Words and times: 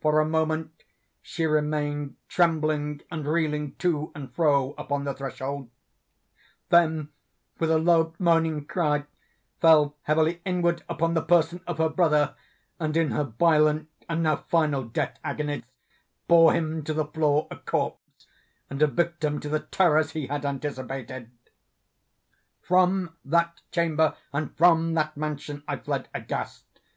For 0.00 0.18
a 0.18 0.24
moment 0.26 0.82
she 1.22 1.44
remained 1.46 2.16
trembling 2.26 3.02
and 3.08 3.24
reeling 3.24 3.76
to 3.76 4.10
and 4.16 4.34
fro 4.34 4.72
upon 4.76 5.04
the 5.04 5.14
threshold—then, 5.14 7.10
with 7.60 7.70
a 7.70 7.78
low 7.78 8.12
moaning 8.18 8.64
cry, 8.66 9.04
fell 9.60 9.94
heavily 10.02 10.42
inward 10.44 10.82
upon 10.88 11.14
the 11.14 11.22
person 11.22 11.60
of 11.68 11.78
her 11.78 11.88
brother, 11.88 12.34
and 12.80 12.96
in 12.96 13.12
her 13.12 13.22
violent 13.22 13.88
and 14.08 14.24
now 14.24 14.34
final 14.48 14.82
death 14.82 15.20
agonies, 15.22 15.62
bore 16.26 16.52
him 16.52 16.82
to 16.82 16.92
the 16.92 17.06
floor 17.06 17.46
a 17.48 17.56
corpse, 17.56 18.26
and 18.68 18.82
a 18.82 18.88
victim 18.88 19.38
to 19.38 19.48
the 19.48 19.60
terrors 19.60 20.10
he 20.10 20.26
had 20.26 20.44
anticipated. 20.44 21.30
From 22.60 23.14
that 23.24 23.60
chamber, 23.70 24.16
and 24.32 24.52
from 24.56 24.94
that 24.94 25.16
mansion, 25.16 25.62
I 25.68 25.76
fled 25.76 26.08
aghast. 26.12 26.64